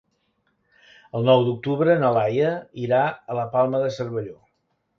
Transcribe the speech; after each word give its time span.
El 1.19 1.27
nou 1.31 1.43
d'octubre 1.49 1.99
na 2.05 2.11
Laia 2.17 2.55
irà 2.87 3.05
a 3.35 3.39
la 3.41 3.47
Palma 3.55 3.87
de 3.87 3.95
Cervelló. 4.01 4.39